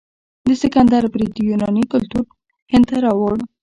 [0.47, 2.25] د سکندر برید یوناني کلتور
[2.71, 3.37] هند ته راوړ.